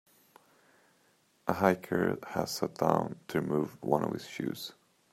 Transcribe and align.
A 1.45 1.53
hiker 1.53 2.17
has 2.29 2.49
sat 2.49 2.73
down 2.73 3.19
to 3.27 3.39
remove 3.39 3.77
one 3.83 4.03
of 4.03 4.11
his 4.13 4.25
shoes. 4.27 4.71